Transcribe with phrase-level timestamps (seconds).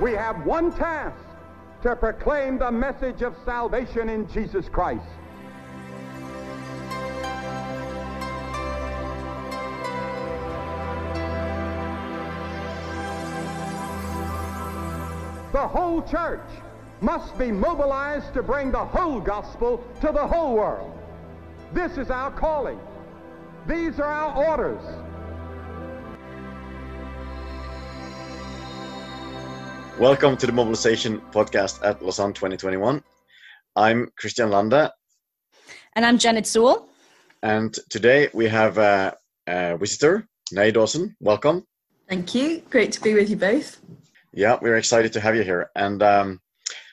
[0.00, 1.16] We have one task
[1.82, 5.06] to proclaim the message of salvation in Jesus Christ.
[15.52, 16.40] The whole church
[17.00, 20.92] must be mobilized to bring the whole gospel to the whole world.
[21.72, 22.78] This is our calling.
[23.66, 25.05] These are our orders.
[29.98, 33.02] Welcome to the Mobilization Podcast at Lausanne 2021.
[33.76, 34.92] I'm Christian Landa.
[35.94, 36.90] And I'm Janet Sewell.
[37.42, 41.16] And today we have a, a visitor, Nay Dawson.
[41.18, 41.64] Welcome.
[42.10, 42.60] Thank you.
[42.68, 43.80] Great to be with you both.
[44.34, 45.70] Yeah, we're excited to have you here.
[45.74, 46.40] And um,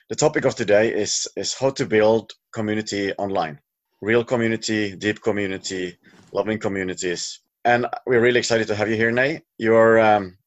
[0.08, 3.60] the topic of today is, is how to build community online.
[4.00, 5.98] Real community, deep community,
[6.32, 7.40] loving communities.
[7.66, 9.42] And we're really excited to have you here, Nay.
[9.58, 10.38] You're, um,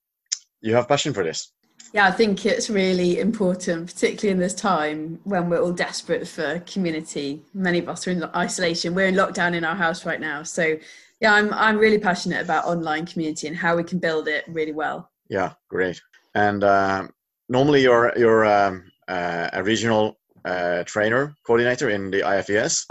[0.62, 1.54] you have passion for this.
[1.94, 6.60] Yeah, I think it's really important, particularly in this time when we're all desperate for
[6.60, 7.44] community.
[7.54, 8.94] Many of us are in isolation.
[8.94, 10.44] We're in lockdown in our house right now.
[10.44, 10.78] So,
[11.22, 14.74] yeah, I'm I'm really passionate about online community and how we can build it really
[14.74, 15.10] well.
[15.30, 16.02] Yeah, great.
[16.36, 17.08] And uh,
[17.50, 22.86] normally, you're you're um, uh, a regional uh, trainer coordinator in the IFES,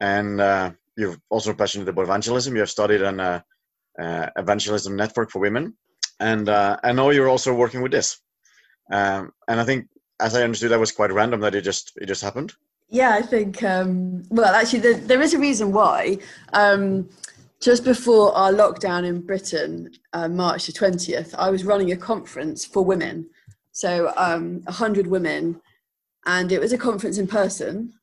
[0.00, 2.54] and uh, you're also passionate about evangelism.
[2.54, 3.40] You have studied an uh,
[3.98, 5.76] uh, evangelism network for women,
[6.20, 8.18] and I know you're also working with this.
[8.90, 9.88] Um, and I think,
[10.20, 12.52] as I understood, that was quite random that it just it just happened.
[12.88, 13.62] Yeah, I think.
[13.62, 16.18] Um, well, actually, there, there is a reason why.
[16.52, 17.08] Um,
[17.60, 22.64] just before our lockdown in Britain, uh, March the twentieth, I was running a conference
[22.64, 23.30] for women,
[23.72, 25.60] so um, hundred women,
[26.26, 27.94] and it was a conference in person.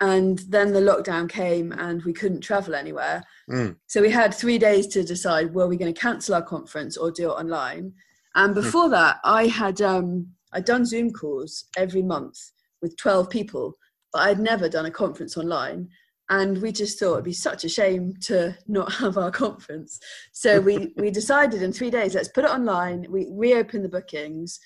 [0.00, 3.24] And then the lockdown came, and we couldn't travel anywhere.
[3.50, 3.76] Mm.
[3.86, 7.10] So we had three days to decide: were we going to cancel our conference or
[7.10, 7.94] do it online?
[8.34, 8.60] And hmm.
[8.60, 12.38] before that, I had um, I'd done Zoom calls every month
[12.80, 13.74] with 12 people,
[14.12, 15.88] but I'd never done a conference online.
[16.28, 19.98] And we just thought it'd be such a shame to not have our conference.
[20.32, 23.06] So we, we decided in three days, let's put it online.
[23.10, 24.58] We reopened the bookings.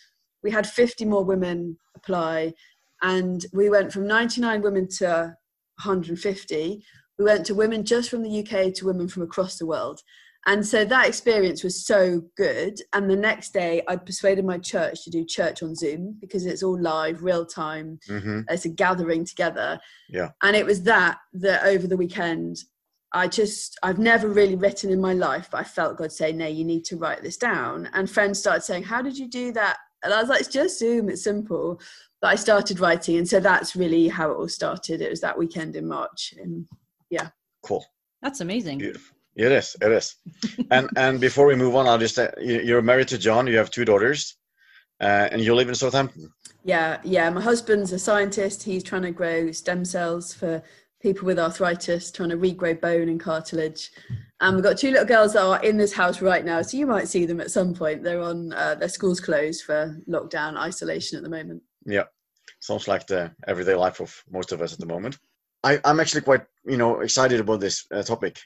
[0.43, 2.55] We had 50 more women apply.
[3.03, 5.37] And we went from 99 women to
[5.83, 6.85] 150.
[7.19, 10.01] We went to women just from the UK to women from across the world.
[10.47, 12.81] And so that experience was so good.
[12.95, 16.63] And the next day, I persuaded my church to do church on Zoom because it's
[16.63, 17.99] all live, real time.
[18.09, 18.41] Mm-hmm.
[18.49, 19.79] It's a gathering together.
[20.09, 20.31] Yeah.
[20.43, 22.57] And it was that that over the weekend,
[23.13, 26.47] I just, I've never really written in my life, but I felt God say, no,
[26.47, 27.91] you need to write this down.
[27.93, 29.77] And friends started saying, how did you do that?
[30.03, 31.81] And I was like, it's just Zoom, it's simple.
[32.21, 33.17] But I started writing.
[33.17, 35.01] And so that's really how it all started.
[35.01, 36.35] It was that weekend in March.
[36.41, 36.67] And
[37.09, 37.29] yeah.
[37.63, 37.85] Cool.
[38.23, 38.79] That's amazing.
[38.79, 39.17] Beautiful.
[39.37, 39.77] It is.
[39.81, 40.17] It is.
[40.71, 43.47] and and before we move on, I'll just say you're married to John.
[43.47, 44.37] You have two daughters,
[45.01, 46.31] uh, and you live in Southampton.
[46.65, 47.31] Yeah, yeah.
[47.31, 48.63] My husband's a scientist.
[48.63, 50.63] He's trying to grow stem cells for
[51.01, 53.91] people with arthritis, trying to regrow bone and cartilage.
[54.41, 56.87] And we've got two little girls that are in this house right now, so you
[56.87, 58.03] might see them at some point.
[58.03, 61.63] They're on uh, their schools closed for lockdown isolation at the moment.
[61.87, 62.05] Yeah,
[62.61, 65.19] sounds like the everyday life of most of us at the moment.
[65.63, 68.41] I, am actually quite, you know, excited about this uh, topic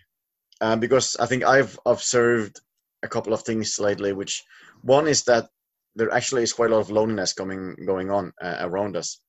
[0.61, 2.61] um, because I think I've observed
[3.03, 4.13] a couple of things lately.
[4.13, 4.43] Which
[4.83, 5.49] one is that
[5.95, 9.21] there actually is quite a lot of loneliness coming going on uh, around us,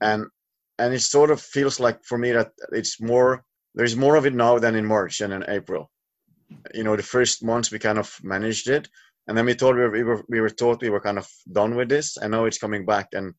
[0.00, 0.26] and
[0.78, 3.44] and it sort of feels like for me that it's more
[3.74, 5.90] there's more of it now than in March and in April.
[6.74, 8.88] You know, the first months we kind of managed it,
[9.26, 11.28] and then we thought we were we were, we were thought we were kind of
[11.50, 13.08] done with this, and now it's coming back.
[13.12, 13.34] And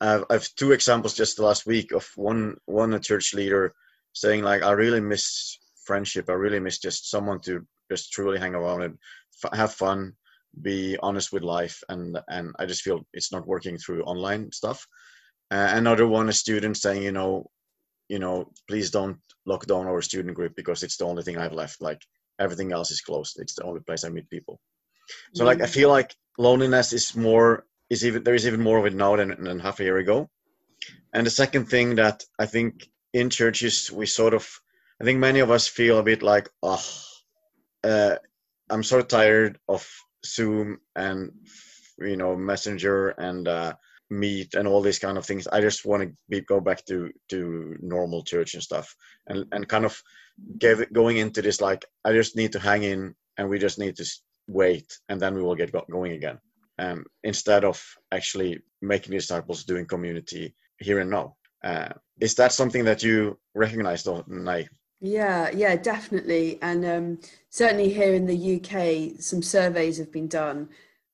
[0.00, 3.74] I've, I've two examples just the last week of one one a church leader
[4.12, 6.28] saying like I really miss friendship.
[6.28, 8.98] I really miss just someone to just truly hang around and
[9.44, 10.14] f- have fun,
[10.60, 14.86] be honest with life, and and I just feel it's not working through online stuff.
[15.50, 17.50] Uh, another one, a student saying, you know,
[18.08, 21.52] you know, please don't lock down our student group because it's the only thing I've
[21.52, 21.82] left.
[21.82, 22.00] Like
[22.38, 23.38] everything else is closed.
[23.38, 24.58] It's the only place I meet people.
[25.34, 28.86] So like I feel like loneliness is more is even there is even more of
[28.86, 30.30] it now than, than half a year ago.
[31.12, 34.48] And the second thing that I think in churches we sort of
[35.00, 36.84] I think many of us feel a bit like, oh,
[37.82, 38.16] uh,
[38.70, 39.88] I'm so tired of
[40.24, 41.32] Zoom and
[41.98, 43.74] you know Messenger and uh,
[44.10, 45.48] Meet and all these kind of things.
[45.48, 48.94] I just want to be, go back to to normal church and stuff,
[49.26, 50.00] and and kind of
[50.58, 53.96] give going into this like I just need to hang in and we just need
[53.96, 54.06] to
[54.48, 56.38] wait and then we will get going again.
[56.78, 61.36] Um, instead of actually making disciples doing community here and now.
[61.62, 61.90] Uh,
[62.20, 64.68] is that something that you recognize, Nay?
[65.00, 66.58] Yeah, yeah, definitely.
[66.62, 67.18] And um,
[67.50, 70.68] certainly here in the UK, some surveys have been done.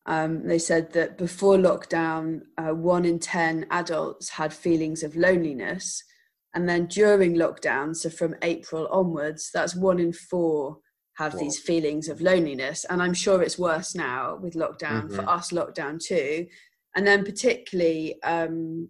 [0.07, 6.03] Um, they said that before lockdown, uh, one in 10 adults had feelings of loneliness.
[6.55, 10.79] And then during lockdown, so from April onwards, that's one in four
[11.19, 12.87] have these feelings of loneliness.
[12.89, 15.17] And I'm sure it's worse now with lockdown, mm-hmm.
[15.17, 16.47] for us, lockdown too.
[16.95, 18.89] And then, particularly, um,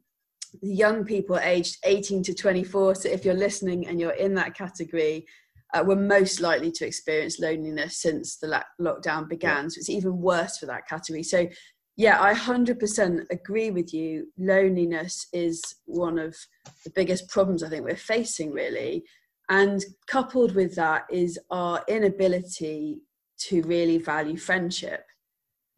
[0.63, 2.97] the young people aged 18 to 24.
[2.97, 5.27] So, if you're listening and you're in that category,
[5.75, 9.65] uh, were most likely to experience loneliness since the la- lockdown began.
[9.65, 9.69] Yeah.
[9.69, 11.23] So, it's even worse for that category.
[11.23, 11.49] So,
[11.97, 14.29] yeah, I 100% agree with you.
[14.39, 16.37] Loneliness is one of
[16.85, 19.05] the biggest problems I think we're facing, really.
[19.49, 23.00] And coupled with that is our inability
[23.39, 25.05] to really value friendship.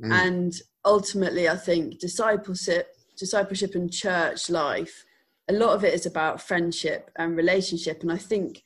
[0.03, 0.13] Mm.
[0.13, 5.05] And ultimately, I think discipleship, discipleship and church life,
[5.49, 8.03] a lot of it is about friendship and relationship.
[8.03, 8.63] And I think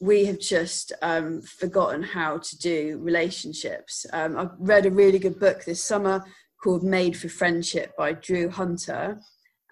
[0.00, 4.06] we have just um, forgotten how to do relationships.
[4.12, 6.24] Um, I read a really good book this summer
[6.62, 9.20] called Made for Friendship by Drew Hunter.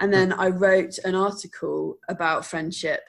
[0.00, 3.02] And then I wrote an article about friendship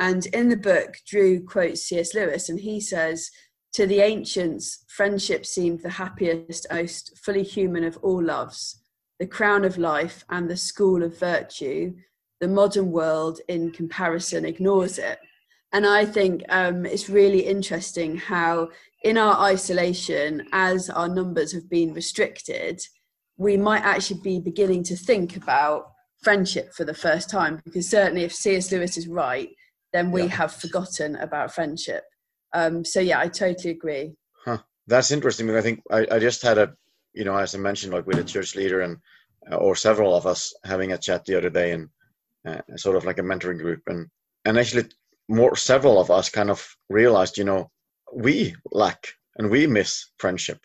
[0.00, 2.14] and in the book, Drew quotes C.S.
[2.14, 3.30] Lewis, and he says,
[3.74, 8.82] To the ancients, friendship seemed the happiest, most fully human of all loves,
[9.18, 11.94] the crown of life and the school of virtue.
[12.40, 15.18] The modern world, in comparison, ignores it.
[15.72, 18.70] And I think um, it's really interesting how,
[19.04, 22.80] in our isolation, as our numbers have been restricted,
[23.36, 25.92] we might actually be beginning to think about
[26.22, 27.60] friendship for the first time.
[27.66, 28.72] Because certainly, if C.S.
[28.72, 29.50] Lewis is right,
[29.92, 30.28] then we yeah.
[30.28, 32.04] have forgotten about friendship.
[32.52, 34.14] Um, so yeah, I totally agree.
[34.44, 34.58] Huh.
[34.86, 35.46] That's interesting.
[35.46, 36.72] Because I think I, I just had a,
[37.12, 38.98] you know, as I mentioned, like with a church leader and
[39.50, 41.88] uh, or several of us having a chat the other day and
[42.46, 44.08] uh, sort of like a mentoring group and
[44.44, 44.84] and actually
[45.28, 47.70] more several of us kind of realized, you know,
[48.12, 49.06] we lack
[49.36, 50.58] and we miss friendship.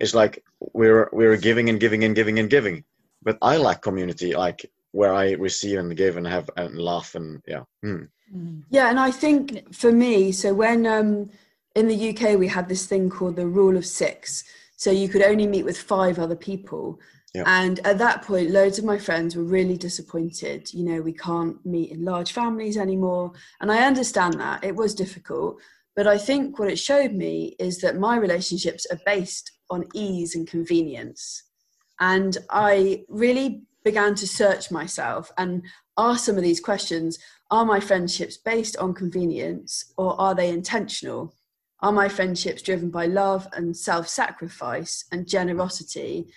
[0.00, 2.84] It's like we're we're giving and giving and giving and giving,
[3.22, 7.42] but I lack community, like where I receive and give and have and laugh and
[7.48, 7.64] yeah.
[7.82, 8.04] Hmm.
[8.34, 8.62] Mm.
[8.70, 11.30] Yeah, and I think for me, so when um,
[11.74, 14.44] in the UK we had this thing called the rule of six,
[14.76, 17.00] so you could only meet with five other people.
[17.34, 17.42] Yeah.
[17.46, 20.72] And at that point, loads of my friends were really disappointed.
[20.72, 23.32] You know, we can't meet in large families anymore.
[23.60, 25.58] And I understand that it was difficult.
[25.96, 30.36] But I think what it showed me is that my relationships are based on ease
[30.36, 31.42] and convenience.
[31.98, 35.62] And I really began to search myself and
[35.96, 37.18] ask some of these questions
[37.50, 41.34] are my friendships based on convenience or are they intentional?
[41.80, 46.28] Are my friendships driven by love and self sacrifice and generosity?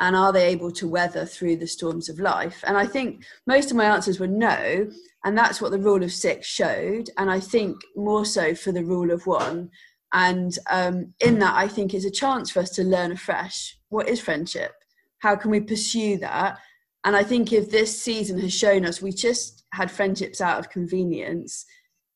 [0.00, 2.64] And are they able to weather through the storms of life?
[2.66, 4.90] And I think most of my answers were no.
[5.24, 7.10] And that's what the rule of six showed.
[7.16, 9.70] And I think more so for the rule of one.
[10.12, 14.08] And um, in that, I think is a chance for us to learn afresh what
[14.08, 14.72] is friendship?
[15.18, 16.58] How can we pursue that?
[17.04, 20.70] And I think if this season has shown us we just had friendships out of
[20.70, 21.66] convenience,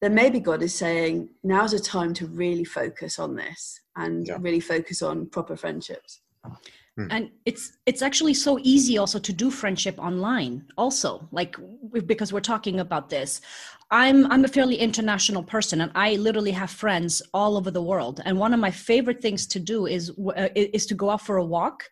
[0.00, 4.38] then maybe God is saying, now's a time to really focus on this and yeah.
[4.40, 6.20] really focus on proper friendships.
[6.96, 7.06] Hmm.
[7.10, 11.56] And it's it's actually so easy also to do friendship online also like
[12.06, 13.40] because we're talking about this
[13.90, 18.20] I'm I'm a fairly international person, and I literally have friends all over the world.
[18.26, 21.38] And one of my favorite things to do is uh, is to go out for
[21.38, 21.84] a walk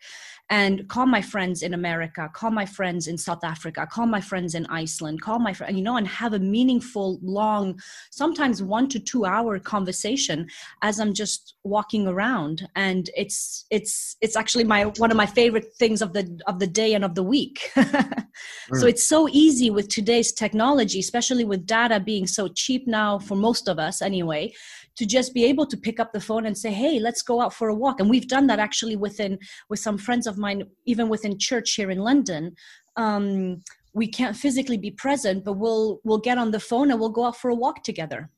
[0.49, 4.55] and call my friends in America, call my friends in South Africa, call my friends
[4.55, 9.01] in Iceland, call my friend, you know, and have a meaningful, long, sometimes one to
[9.01, 10.47] two hour conversation
[10.83, 12.69] as I'm just walking around.
[12.77, 16.67] And it's it's it's actually my one of my favorite things of the of the
[16.67, 17.71] day and of the week.
[17.77, 18.27] mm.
[18.75, 23.35] So it's so easy with today's technology, especially with data being so cheap now for
[23.35, 24.53] most of us anyway,
[24.97, 27.53] to just be able to pick up the phone and say hey let's go out
[27.53, 28.01] for a walk.
[28.01, 29.39] And we've done that actually within
[29.69, 32.55] with some friends of mine even within church here in london.
[32.97, 33.63] Um,
[33.93, 37.25] we can't physically be present but we'll we'll get on the phone and we'll go
[37.25, 38.31] out for a walk together.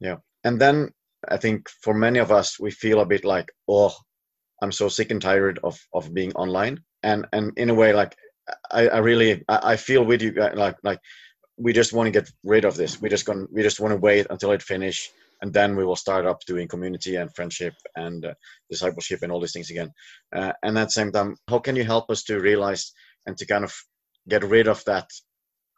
[0.00, 0.16] Yeah.
[0.44, 0.90] And then
[1.28, 3.94] i think for many of us we feel a bit like oh
[4.62, 6.80] i'm so sick and tired of of being online.
[7.02, 8.16] And and in a way like
[8.70, 11.00] i, I really I, I feel with you like like
[11.56, 13.00] we just want to get rid of this.
[13.00, 15.10] We just going we just want to wait until it finish
[15.42, 18.34] and then we will start up doing community and friendship and uh,
[18.70, 19.90] discipleship and all these things again.
[20.34, 22.92] Uh, and at the same time how can you help us to realize
[23.26, 23.74] and to kind of
[24.28, 25.08] get rid of that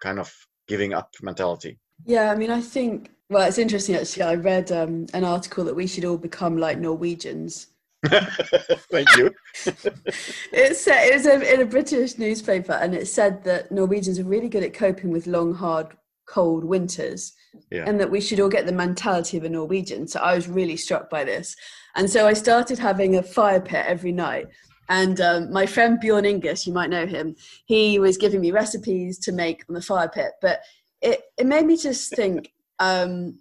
[0.02, 0.32] kind of
[0.66, 1.78] giving up mentality?
[2.06, 4.22] Yeah i mean i think well it's interesting actually.
[4.22, 7.68] I read um, an article that we should all become like norwegians.
[8.06, 9.34] Thank you.
[9.66, 14.48] it said it was in a British newspaper, and it said that Norwegians are really
[14.48, 15.88] good at coping with long, hard,
[16.28, 17.32] cold winters,
[17.70, 17.84] yeah.
[17.86, 20.06] and that we should all get the mentality of a Norwegian.
[20.06, 21.56] So I was really struck by this.
[21.96, 24.46] And so I started having a fire pit every night.
[24.88, 27.36] And um, my friend Bjorn Ingus, you might know him,
[27.66, 30.32] he was giving me recipes to make on the fire pit.
[30.40, 30.60] But
[31.02, 33.38] it, it made me just think um,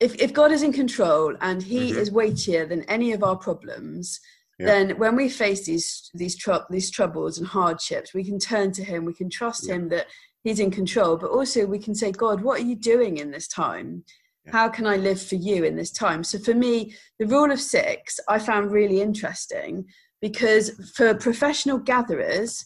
[0.00, 1.98] if, if God is in control and he mm-hmm.
[1.98, 4.20] is weightier than any of our problems,
[4.58, 4.66] yeah.
[4.66, 8.84] then when we face these these tr- these troubles and hardships, we can turn to
[8.84, 9.04] Him.
[9.04, 9.74] We can trust yeah.
[9.74, 10.06] Him that
[10.44, 11.16] He's in control.
[11.16, 14.04] But also, we can say, God, what are you doing in this time?
[14.44, 14.52] Yeah.
[14.52, 16.22] How can I live for you in this time?
[16.22, 19.86] So for me, the rule of six I found really interesting
[20.20, 22.64] because for professional gatherers,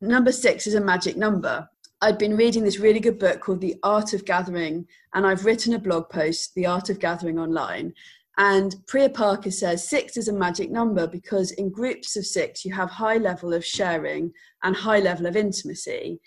[0.00, 1.68] number six is a magic number.
[2.02, 5.74] I'd been reading this really good book called The Art of Gathering, and I've written
[5.74, 7.92] a blog post, The Art of Gathering Online.
[8.38, 12.72] And Priya Parker says six is a magic number because in groups of six, you
[12.72, 16.20] have high level of sharing and high level of intimacy.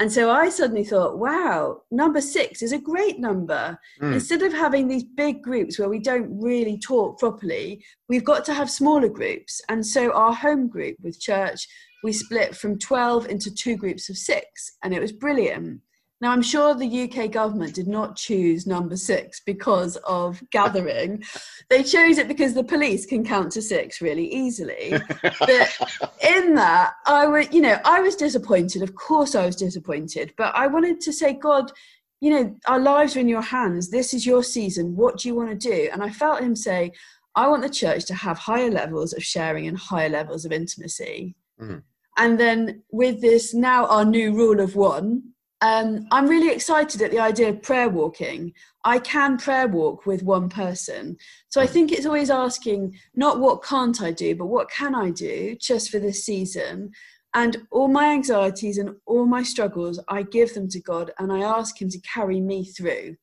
[0.00, 3.78] And so I suddenly thought, wow, number six is a great number.
[4.00, 4.14] Mm.
[4.14, 8.54] Instead of having these big groups where we don't really talk properly, we've got to
[8.54, 9.60] have smaller groups.
[9.68, 11.68] And so our home group with church,
[12.02, 15.82] we split from 12 into two groups of six, and it was brilliant.
[16.20, 21.22] Now, I'm sure the UK government did not choose number six because of gathering.
[21.70, 24.92] they chose it because the police can count to six really easily.
[25.22, 25.78] but
[26.22, 28.82] in that, I was, you know, I was disappointed.
[28.82, 30.34] Of course, I was disappointed.
[30.36, 31.72] But I wanted to say, God,
[32.20, 33.88] you know, our lives are in your hands.
[33.88, 34.94] This is your season.
[34.94, 35.88] What do you want to do?
[35.90, 36.92] And I felt him say,
[37.34, 41.34] I want the church to have higher levels of sharing and higher levels of intimacy.
[41.58, 41.78] Mm-hmm.
[42.18, 45.22] And then with this now our new rule of one,
[45.62, 48.52] um, I'm really excited at the idea of prayer walking.
[48.84, 51.18] I can prayer walk with one person.
[51.48, 55.10] So I think it's always asking not what can't I do, but what can I
[55.10, 56.92] do just for this season.
[57.34, 61.40] And all my anxieties and all my struggles, I give them to God and I
[61.40, 63.16] ask Him to carry me through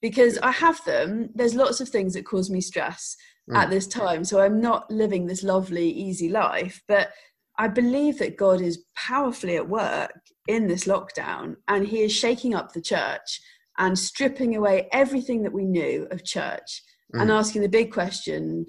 [0.00, 1.30] because I have them.
[1.34, 3.16] There's lots of things that cause me stress
[3.50, 3.56] mm.
[3.56, 4.24] at this time.
[4.24, 6.82] So I'm not living this lovely, easy life.
[6.88, 7.10] But
[7.60, 12.54] I believe that God is powerfully at work in this lockdown and he is shaking
[12.54, 13.38] up the church
[13.76, 16.82] and stripping away everything that we knew of church
[17.14, 17.20] mm.
[17.20, 18.64] and asking the big question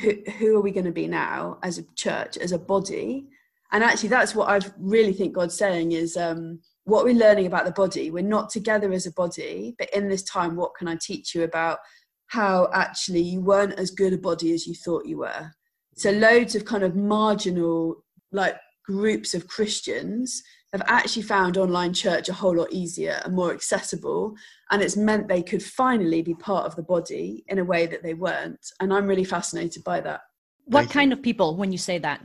[0.00, 3.28] who, who are we going to be now as a church as a body
[3.70, 7.64] and actually that's what i really think god's saying is um, what we're learning about
[7.64, 10.96] the body we're not together as a body but in this time what can i
[11.00, 11.78] teach you about
[12.26, 15.52] how actually you weren't as good a body as you thought you were
[15.96, 18.03] so loads of kind of marginal
[18.34, 20.42] like groups of christians
[20.74, 24.34] have actually found online church a whole lot easier and more accessible.
[24.72, 28.02] And it's meant they could finally be part of the body in a way that
[28.02, 28.58] they weren't.
[28.80, 30.22] And I'm really fascinated by that.
[30.64, 32.20] What kind of people when you say that?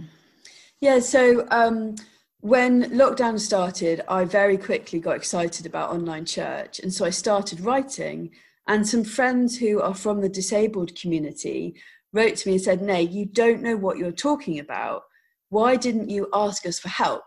[0.82, 1.94] Yeah, so um,
[2.40, 6.80] when lockdown started, I very quickly got excited about online church.
[6.80, 8.32] And so I started writing.
[8.68, 11.76] And some friends who are from the disabled community
[12.14, 15.04] wrote to me and said, Nay, you don't know what you're talking about.
[15.50, 17.24] Why didn't you ask us for help?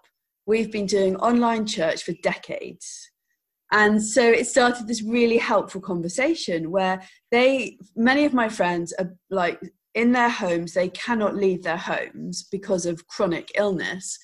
[0.46, 3.10] we've been doing online church for decades.
[3.70, 7.00] And so it started this really helpful conversation where
[7.30, 9.60] they, many of my friends are like
[9.94, 14.18] in their homes, they cannot leave their homes because of chronic illness.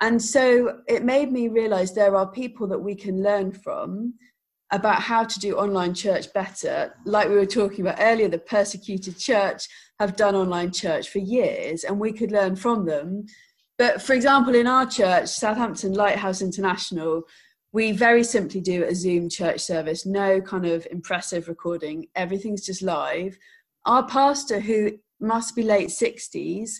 [0.00, 4.14] And so it made me realize there are people that we can learn from
[4.70, 6.94] about how to do online church better.
[7.04, 9.66] Like we were talking about earlier, the persecuted church
[9.98, 13.26] have done online church for years, and we could learn from them
[13.78, 17.22] but for example, in our church, Southampton Lighthouse International,
[17.72, 22.08] we very simply do a Zoom church service, no kind of impressive recording.
[22.16, 23.38] Everything's just live.
[23.86, 26.72] Our pastor, who must be late 60s,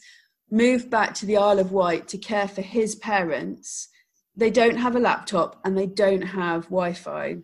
[0.50, 3.88] moved back to the Isle of Wight to care for his parents.
[4.34, 7.36] They don't have a laptop and they don't have Wi Fi.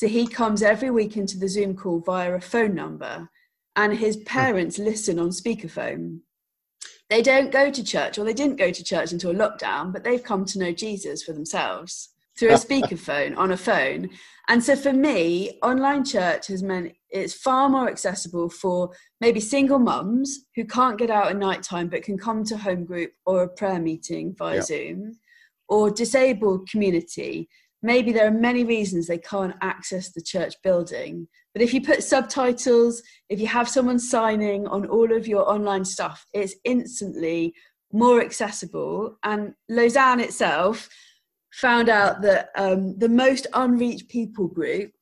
[0.00, 3.28] So he comes every week into the Zoom call via a phone number,
[3.76, 4.22] and his hmm.
[4.22, 6.20] parents listen on speakerphone.
[7.10, 10.22] They don't go to church or they didn't go to church until lockdown but they've
[10.22, 14.08] come to know jesus for themselves through a speakerphone on a phone.
[14.48, 19.80] And so for me online church has meant it's far more accessible for maybe single
[19.80, 23.42] mums who can't get out at night time but can come to home group or
[23.42, 24.64] a prayer meeting via yep.
[24.64, 25.18] zoom
[25.68, 27.50] or disabled community
[27.82, 32.04] maybe there are many reasons they can't access the church building but if you put
[32.04, 37.54] subtitles, if you have someone signing on all of your online stuff, it's instantly
[37.92, 39.16] more accessible.
[39.24, 40.88] And Lausanne itself
[41.52, 44.92] found out that um, the most unreached people group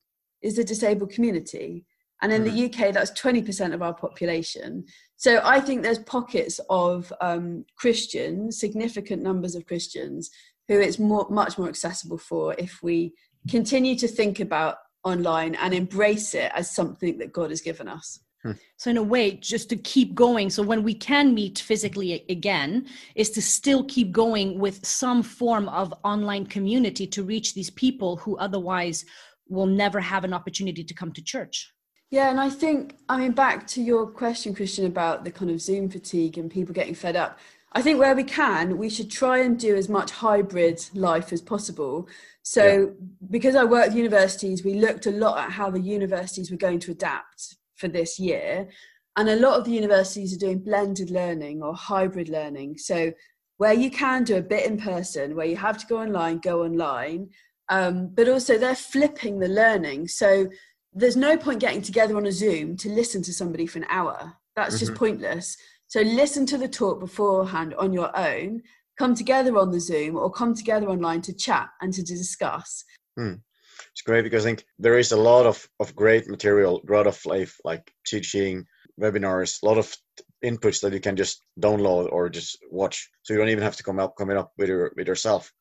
[0.41, 1.85] is the disabled community.
[2.21, 4.83] And in the UK, that's 20% of our population.
[5.15, 10.29] So I think there's pockets of um, Christians, significant numbers of Christians,
[10.69, 13.13] who it's more, much more accessible for if we
[13.49, 18.19] continue to think about online and embrace it as something that God has given us.
[18.43, 18.51] Hmm.
[18.77, 20.49] So in a way, just to keep going.
[20.49, 25.67] So when we can meet physically again, is to still keep going with some form
[25.69, 29.03] of online community to reach these people who otherwise
[29.47, 31.73] will never have an opportunity to come to church.
[32.11, 35.61] Yeah, and I think, I mean, back to your question, Christian, about the kind of
[35.61, 37.39] Zoom fatigue and people getting fed up.
[37.73, 41.41] I think where we can, we should try and do as much hybrid life as
[41.41, 42.07] possible.
[42.41, 42.85] So, yeah.
[43.29, 46.79] because I work with universities, we looked a lot at how the universities were going
[46.79, 48.67] to adapt for this year.
[49.17, 52.77] And a lot of the universities are doing blended learning or hybrid learning.
[52.77, 53.11] So,
[53.57, 56.63] where you can do a bit in person, where you have to go online, go
[56.63, 57.29] online,
[57.67, 60.07] um, but also they're flipping the learning.
[60.07, 60.49] So,
[60.93, 64.33] there's no point getting together on a Zoom to listen to somebody for an hour.
[64.55, 64.85] That's mm-hmm.
[64.85, 65.57] just pointless.
[65.89, 68.63] So, listen to the talk beforehand on your own,
[68.97, 72.85] come together on the Zoom or come together online to chat and to discuss.
[73.17, 73.33] Hmm
[73.91, 77.07] it's great because I think there is a lot of, of great material, a lot
[77.07, 78.65] of life, like teaching,
[78.99, 79.95] webinars, a lot of
[80.43, 83.09] inputs that you can just download or just watch.
[83.23, 85.51] So you don't even have to come up coming up with your with yourself.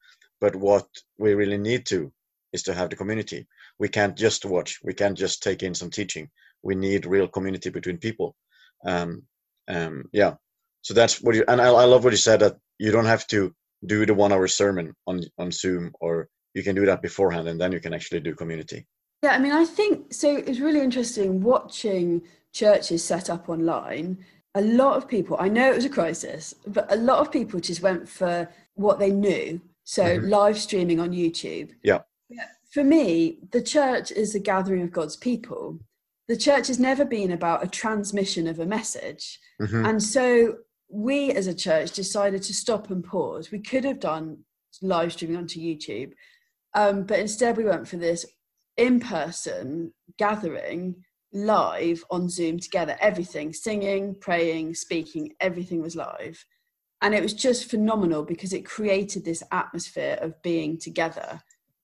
[0.41, 0.87] But what
[1.19, 2.13] we really need to
[2.53, 3.47] is to have the community.
[3.79, 4.79] We can't just watch.
[4.83, 6.31] We can't just take in some teaching.
[6.63, 8.37] We need real community between people.
[8.85, 9.23] Um,
[9.69, 10.35] um, yeah.
[10.83, 13.27] So that's what you and I, I love what you said that you don't have
[13.29, 13.53] to
[13.87, 17.61] do the one hour sermon on on Zoom or you can do that beforehand and
[17.61, 18.87] then you can actually do community.
[19.23, 22.23] Yeah i mean i think so it's really interesting watching
[22.53, 24.19] churches set up online.
[24.55, 27.61] A lot of people i know it was a crisis but a lot of people
[27.61, 29.61] just went for what they knew.
[29.85, 30.29] So mm-hmm.
[30.29, 31.71] live streaming on youtube.
[31.83, 32.01] Yeah.
[32.73, 35.79] For me the church is a gathering of god's people
[36.29, 39.85] the church has never been about a transmission of a message mm-hmm.
[39.87, 40.57] and so
[40.91, 44.39] we as a church decided to stop and pause we could have done
[44.83, 46.13] live streaming onto youtube
[46.75, 48.27] um, but instead, we went for this
[48.77, 50.97] in person gathering
[51.33, 52.97] live on Zoom together.
[53.01, 56.45] Everything singing, praying, speaking, everything was live.
[57.01, 61.41] And it was just phenomenal because it created this atmosphere of being together.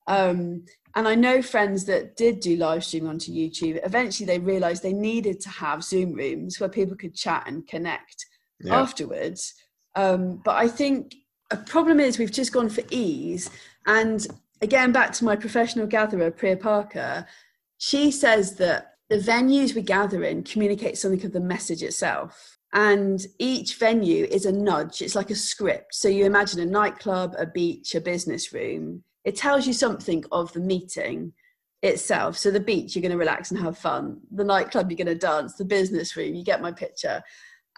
[0.07, 0.65] Um,
[0.95, 4.93] and I know friends that did do live streaming onto YouTube, eventually they realized they
[4.93, 8.27] needed to have Zoom rooms where people could chat and connect
[8.61, 8.81] yeah.
[8.81, 9.55] afterwards.
[9.97, 11.15] Um, but I think
[11.51, 13.51] a problem is we've just gone for ease.
[13.87, 14.27] And
[14.61, 17.27] again, back to my professional gatherer, Priya Parker,
[17.79, 22.54] she says that the venues we gather in communicate something of the message itself.
[22.75, 25.95] And each venue is a nudge, it's like a script.
[25.95, 29.05] So you imagine a nightclub, a beach, a business room.
[29.25, 31.33] It tells you something of the meeting
[31.83, 32.37] itself.
[32.37, 34.21] So the beach, you're going to relax and have fun.
[34.33, 35.55] The nightclub, you're going to dance.
[35.55, 37.23] The business room, you get my picture.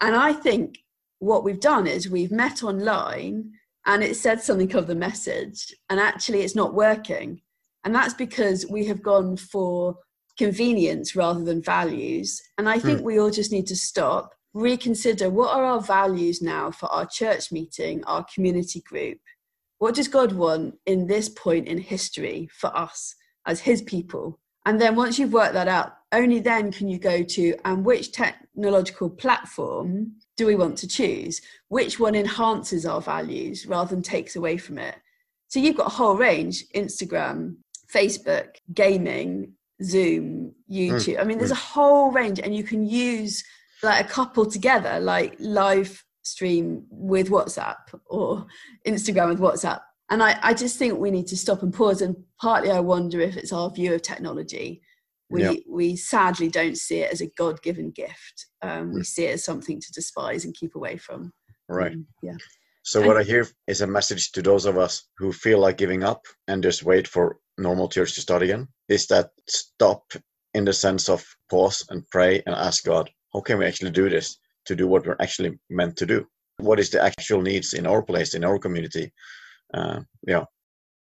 [0.01, 0.79] And I think
[1.19, 3.51] what we've done is we've met online
[3.85, 7.41] and it said something of the message and actually it's not working
[7.83, 9.95] and that's because we have gone for
[10.37, 13.03] convenience rather than values and i think mm.
[13.03, 17.51] we all just need to stop reconsider what are our values now for our church
[17.51, 19.19] meeting our community group
[19.79, 23.15] what does god want in this point in history for us
[23.45, 27.23] as his people and then once you've worked that out only then can you go
[27.23, 31.41] to and which technological platform do we want to choose?
[31.67, 34.95] Which one enhances our values rather than takes away from it?
[35.47, 37.57] So you've got a whole range Instagram,
[37.93, 41.15] Facebook, gaming, Zoom, YouTube.
[41.15, 41.21] Mm.
[41.21, 43.43] I mean, there's a whole range, and you can use
[43.83, 48.45] like a couple together, like live stream with WhatsApp or
[48.85, 49.81] Instagram with WhatsApp.
[50.09, 52.01] And I, I just think we need to stop and pause.
[52.01, 54.81] And partly I wonder if it's our view of technology
[55.29, 55.53] we yeah.
[55.69, 59.05] we sadly don't see it as a god-given gift um, we mm.
[59.05, 61.31] see it as something to despise and keep away from
[61.69, 62.35] right um, yeah
[62.83, 66.03] so what i hear is a message to those of us who feel like giving
[66.03, 70.03] up and just wait for normal church to start again is that stop
[70.53, 74.09] in the sense of pause and pray and ask god how can we actually do
[74.09, 76.25] this to do what we're actually meant to do
[76.57, 79.11] what is the actual needs in our place in our community
[79.73, 80.43] uh, yeah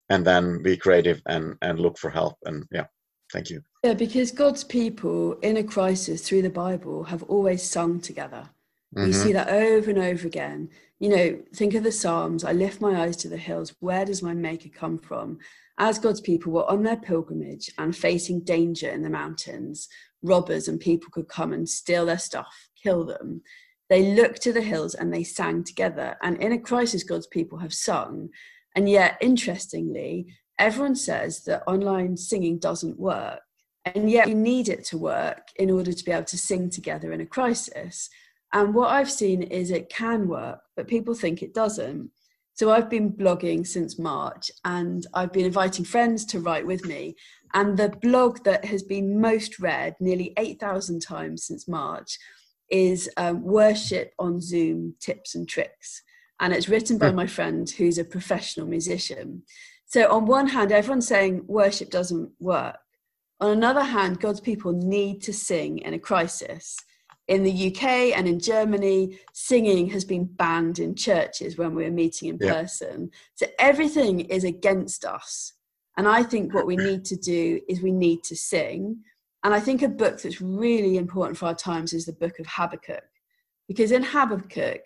[0.09, 2.85] and then be creative and and look for help and yeah
[3.31, 3.63] Thank you.
[3.83, 8.49] Yeah, because God's people in a crisis through the Bible have always sung together.
[8.95, 9.07] Mm-hmm.
[9.07, 10.69] You see that over and over again.
[10.99, 13.73] You know, think of the Psalms I lift my eyes to the hills.
[13.79, 15.39] Where does my Maker come from?
[15.81, 19.89] As God's people were on their pilgrimage and facing danger in the mountains,
[20.21, 23.41] robbers and people could come and steal their stuff, kill them.
[23.89, 26.17] They looked to the hills and they sang together.
[26.21, 28.29] And in a crisis, God's people have sung.
[28.75, 30.27] And yet, interestingly,
[30.59, 33.39] everyone says that online singing doesn't work.
[33.83, 37.11] And yet we need it to work in order to be able to sing together
[37.11, 38.07] in a crisis.
[38.53, 42.11] And what I've seen is it can work, but people think it doesn't.
[42.53, 47.15] So I've been blogging since March and I've been inviting friends to write with me.
[47.53, 52.17] And the blog that has been most read, nearly 8,000 times since March,
[52.69, 56.01] is um, Worship on Zoom Tips and Tricks.
[56.39, 57.17] And it's written by hmm.
[57.17, 59.43] my friend who's a professional musician.
[59.85, 62.77] So, on one hand, everyone's saying worship doesn't work.
[63.41, 66.77] On another hand, God's people need to sing in a crisis.
[67.27, 67.83] In the UK
[68.17, 72.53] and in Germany, singing has been banned in churches when we're meeting in yeah.
[72.53, 73.09] person.
[73.35, 75.53] So everything is against us.
[75.97, 78.97] And I think what we need to do is we need to sing.
[79.43, 82.47] And I think a book that's really important for our times is the book of
[82.47, 83.03] Habakkuk.
[83.67, 84.81] Because in Habakkuk,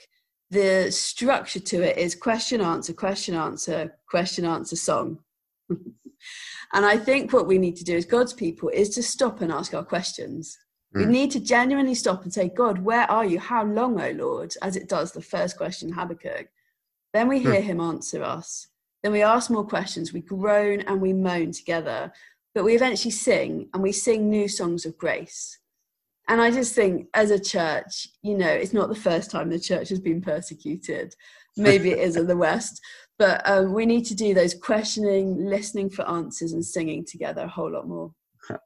[0.51, 5.19] the structure to it is question, answer, question, answer, question, answer, song.
[5.69, 9.51] and I think what we need to do as God's people is to stop and
[9.51, 10.57] ask our questions.
[10.95, 10.99] Mm.
[10.99, 13.39] We need to genuinely stop and say, God, where are you?
[13.39, 14.53] How long, O Lord?
[14.61, 16.47] As it does the first question, Habakkuk.
[17.13, 17.63] Then we hear mm.
[17.63, 18.67] him answer us.
[19.03, 20.13] Then we ask more questions.
[20.13, 22.11] We groan and we moan together.
[22.53, 25.59] But we eventually sing and we sing new songs of grace.
[26.27, 29.59] And I just think, as a church, you know, it's not the first time the
[29.59, 31.13] church has been persecuted.
[31.55, 32.81] Maybe it is in the West,
[33.19, 37.47] but um, we need to do those questioning, listening for answers, and singing together a
[37.47, 38.11] whole lot more.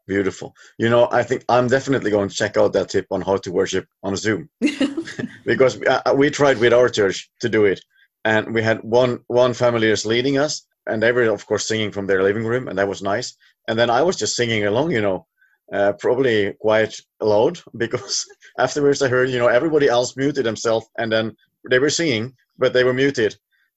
[0.08, 0.56] Beautiful.
[0.78, 3.52] You know, I think I'm definitely going to check out that tip on how to
[3.52, 4.50] worship on Zoom
[5.46, 7.82] because we, uh, we tried with our church to do it,
[8.26, 11.92] and we had one one family is leading us, and they were of course singing
[11.92, 13.36] from their living room, and that was nice.
[13.68, 15.28] And then I was just singing along, you know,
[15.72, 18.26] uh, probably quite loud because
[18.58, 21.36] afterwards I heard, you know, everybody else muted themselves, and then
[21.70, 23.36] they were singing, but they were muted,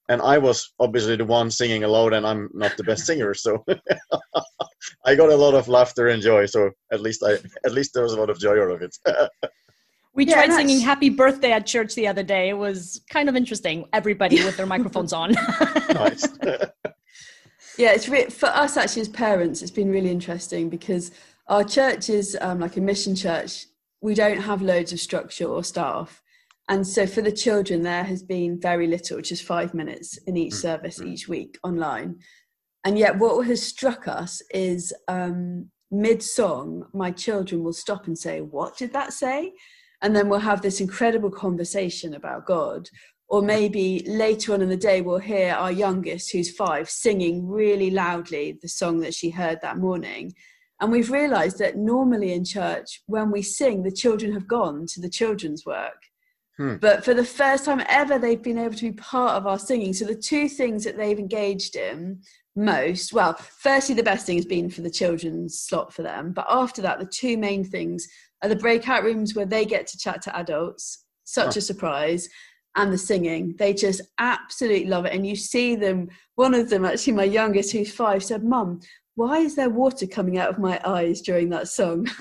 [0.08, 3.64] and I was obviously the one singing aloud, and I'm not the best singer, so
[5.04, 6.46] I got a lot of laughter and joy.
[6.46, 7.34] So at least I,
[7.64, 8.96] at least there was a lot of joy out of it.
[10.14, 12.48] we yeah, tried singing "Happy Birthday" at church the other day.
[12.48, 13.86] It was kind of interesting.
[13.92, 15.32] Everybody with their microphones on.
[15.94, 16.26] nice.
[17.78, 19.62] yeah, it's re- for us actually as parents.
[19.62, 21.12] It's been really interesting because
[21.46, 23.66] our church is um, like a mission church.
[24.00, 26.21] We don't have loads of structure or staff.
[26.68, 30.36] And so for the children, there has been very little, which is five minutes in
[30.36, 30.60] each mm.
[30.60, 32.18] service each week online.
[32.84, 38.18] And yet, what has struck us is um, mid song, my children will stop and
[38.18, 39.52] say, What did that say?
[40.02, 42.88] And then we'll have this incredible conversation about God.
[43.28, 47.90] Or maybe later on in the day, we'll hear our youngest, who's five, singing really
[47.90, 50.34] loudly the song that she heard that morning.
[50.80, 55.00] And we've realized that normally in church, when we sing, the children have gone to
[55.00, 55.94] the children's work.
[56.56, 56.76] Hmm.
[56.76, 59.92] But for the first time ever, they've been able to be part of our singing.
[59.92, 62.20] So the two things that they've engaged in
[62.54, 66.32] most, well, firstly, the best thing has been for the children's slot for them.
[66.32, 68.06] But after that, the two main things
[68.42, 71.58] are the breakout rooms where they get to chat to adults, such oh.
[71.58, 72.28] a surprise,
[72.76, 73.54] and the singing.
[73.58, 75.14] They just absolutely love it.
[75.14, 78.80] And you see them, one of them, actually, my youngest, who's five, said, Mum,
[79.14, 82.08] why is there water coming out of my eyes during that song?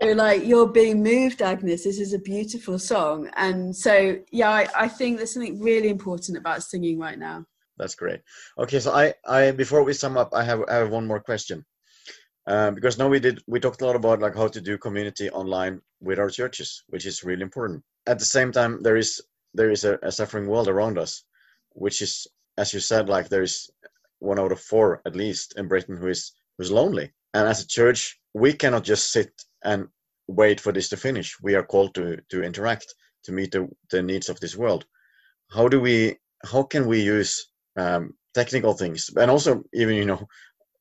[0.00, 1.84] They're like, you're being moved, Agnes.
[1.84, 3.30] This is a beautiful song.
[3.36, 7.44] And so, yeah, I, I think there's something really important about singing right now.
[7.78, 8.20] That's great.
[8.58, 11.64] Okay, so I, I before we sum up, I have, I have one more question.
[12.48, 15.28] Um, because now we did we talked a lot about like how to do community
[15.30, 17.82] online with our churches, which is really important.
[18.06, 19.20] At the same time, there is
[19.52, 21.24] there is a, a suffering world around us,
[21.72, 23.68] which is, as you said, like there is
[24.20, 27.12] one out of four at least in Britain who is who's lonely.
[27.34, 29.32] And as a church, we cannot just sit
[29.64, 29.88] and
[30.28, 31.36] wait for this to finish.
[31.40, 32.94] We are called to to interact
[33.24, 34.84] to meet the, the needs of this world.
[35.50, 36.16] How do we?
[36.44, 37.32] How can we use
[37.76, 40.26] um, technical things and also even you know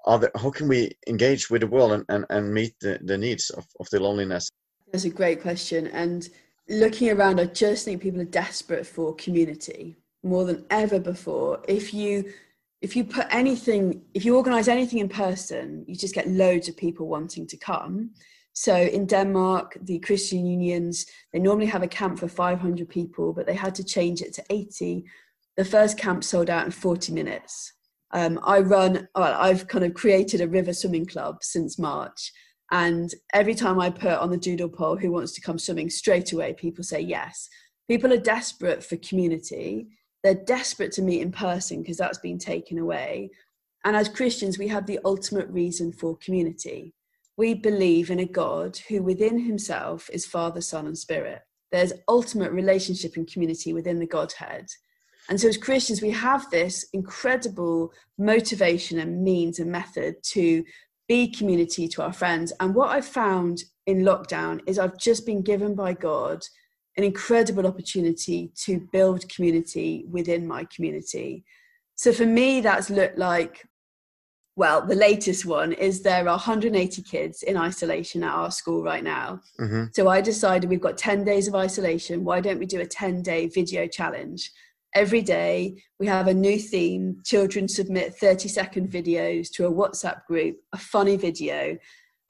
[0.06, 3.50] other, how can we engage with the world and, and, and meet the, the needs
[3.50, 4.50] of, of the loneliness?
[4.92, 5.88] That's a great question.
[5.88, 6.30] And
[6.70, 11.62] looking around, I just think people are desperate for community more than ever before.
[11.68, 12.32] If you
[12.86, 16.78] if you put anything, if you organize anything in person, you just get loads of
[16.78, 18.12] people wanting to come.
[18.54, 23.48] So in Denmark, the Christian unions, they normally have a camp for 500 people, but
[23.48, 25.04] they had to change it to 80.
[25.58, 27.74] The first camp sold out in 40 minutes.
[28.12, 32.32] Um, I run, well, I've kind of created a river swimming club since March.
[32.72, 36.34] And every time I put on the doodle poll who wants to come swimming, straight
[36.34, 37.50] away people say yes.
[37.88, 39.88] People are desperate for community
[40.26, 43.30] they're desperate to meet in person because that's been taken away.
[43.84, 46.96] And as Christians, we have the ultimate reason for community.
[47.38, 51.44] We believe in a God who within himself is Father, Son, and Spirit.
[51.72, 54.66] There's ultimate relationship and community within the Godhead.
[55.30, 60.64] And so, as Christians, we have this incredible motivation and means and method to
[61.08, 62.52] be community to our friends.
[62.60, 66.44] And what I've found in lockdown is I've just been given by God
[66.98, 71.44] an incredible opportunity to build community within my community.
[71.96, 73.66] So for me, that's looked like
[74.58, 79.04] well, the latest one is there are 180 kids in isolation at our school right
[79.04, 79.42] now.
[79.60, 79.86] Mm-hmm.
[79.92, 82.24] So I decided we've got 10 days of isolation.
[82.24, 84.52] Why don't we do a 10 day video challenge?
[84.94, 87.22] Every day we have a new theme.
[87.26, 91.78] Children submit 30 second videos to a WhatsApp group, a funny video.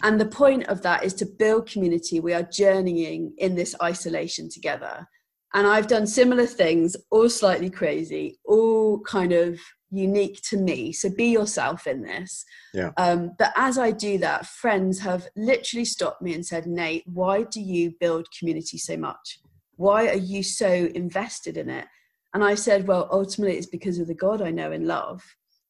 [0.03, 2.19] And the point of that is to build community.
[2.19, 5.07] We are journeying in this isolation together.
[5.53, 10.91] And I've done similar things, all slightly crazy, all kind of unique to me.
[10.91, 12.43] So be yourself in this.
[12.73, 12.91] Yeah.
[12.97, 17.43] Um, but as I do that, friends have literally stopped me and said, Nay, why
[17.43, 19.39] do you build community so much?
[19.77, 21.87] Why are you so invested in it?
[22.33, 25.23] And I said, well, ultimately it's because of the God I know and love.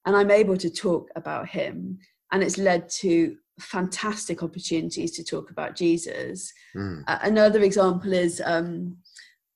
[0.05, 1.99] And I'm able to talk about him.
[2.31, 6.53] And it's led to fantastic opportunities to talk about Jesus.
[6.75, 7.03] Mm.
[7.07, 8.97] Uh, another example is um,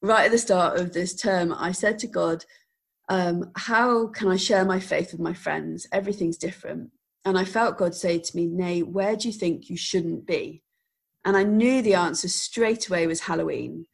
[0.01, 2.45] right at the start of this term, I said to God,
[3.09, 5.88] um, How can I share my faith with my friends?
[5.91, 6.91] Everything's different.
[7.25, 10.63] And I felt God say to me, Nay, where do you think you shouldn't be?
[11.25, 13.85] And I knew the answer straight away was Halloween.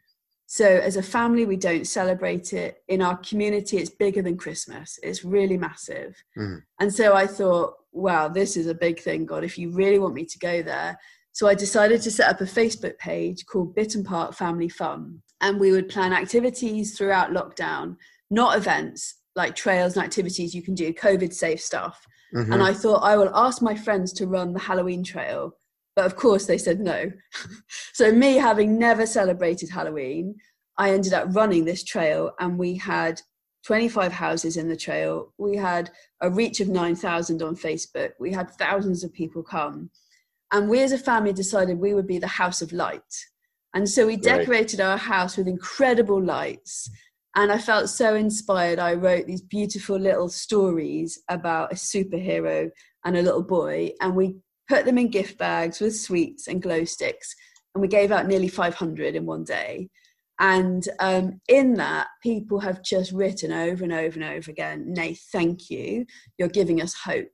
[0.47, 2.83] So, as a family, we don't celebrate it.
[2.87, 6.15] In our community, it's bigger than Christmas, it's really massive.
[6.37, 6.61] Mm.
[6.79, 10.13] And so I thought, wow, this is a big thing, God, if you really want
[10.13, 10.97] me to go there.
[11.31, 15.21] So I decided to set up a Facebook page called Bitterne Park Family Fun.
[15.41, 17.97] And we would plan activities throughout lockdown,
[18.29, 22.05] not events like trails and activities you can do, COVID safe stuff.
[22.33, 22.53] Mhm.
[22.53, 25.57] And I thought I will ask my friends to run the Halloween trail.
[25.95, 27.11] But of course, they said no.
[27.93, 30.35] so, me having never celebrated Halloween,
[30.77, 33.21] I ended up running this trail, and we had
[33.65, 35.33] 25 houses in the trail.
[35.37, 35.89] We had
[36.21, 38.11] a reach of 9,000 on Facebook.
[38.19, 39.89] We had thousands of people come.
[40.51, 43.01] And we as a family decided we would be the house of light.
[43.73, 44.23] And so we Right.
[44.23, 46.89] decorated our house with incredible lights.
[47.35, 48.79] And I felt so inspired.
[48.79, 52.69] I wrote these beautiful little stories about a superhero
[53.03, 53.93] and a little boy.
[53.99, 54.35] And we
[54.67, 57.35] put them in gift bags with sweets and glow sticks.
[57.73, 59.89] And we gave out nearly 500 in one day.
[60.39, 65.15] And um, in that, people have just written over and over and over again, Nay,
[65.31, 66.05] thank you.
[66.37, 67.31] You're giving us hope.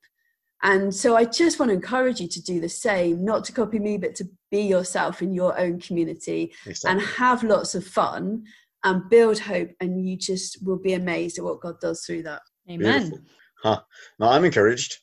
[0.63, 3.79] And so I just want to encourage you to do the same, not to copy
[3.79, 6.91] me, but to be yourself in your own community Exactly.
[6.91, 8.43] and have lots of fun
[8.83, 9.71] and build hope.
[9.79, 12.41] And you just will be amazed at what God does through that.
[12.69, 13.09] Amen.
[13.09, 13.19] Beautiful.
[13.63, 13.81] Huh.
[14.19, 14.97] Now I'm encouraged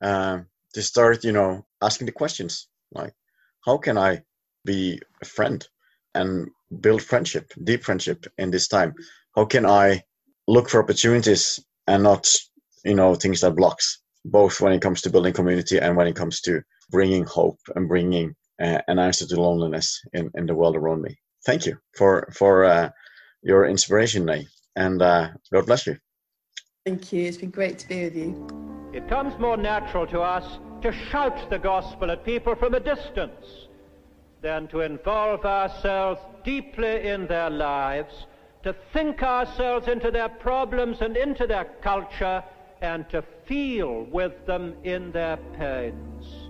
[0.00, 3.14] um, to start, you know, asking the questions like,
[3.64, 4.20] how can I
[4.66, 5.66] be a friend
[6.14, 6.48] and
[6.80, 8.92] build friendship, deep friendship in this time?
[9.34, 10.02] How can I
[10.46, 12.28] look for opportunities and not,
[12.84, 16.14] you know, things that blocks, both when it comes to building community and when it
[16.14, 16.60] comes to
[16.90, 21.16] bringing hope and bringing uh, an answer to loneliness in, in the world around me.
[21.46, 22.90] Thank you for for uh,
[23.42, 25.96] your inspiration, Nay, and uh, God bless you.
[26.84, 27.24] Thank you.
[27.24, 28.90] It's been great to be with you.
[28.92, 33.66] It comes more natural to us to shout the gospel at people from a distance
[34.40, 38.26] than to involve ourselves deeply in their lives,
[38.62, 42.40] to think ourselves into their problems and into their culture,
[42.82, 46.45] and to feel with them in their pains.